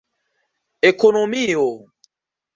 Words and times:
ekonomio 0.89 1.69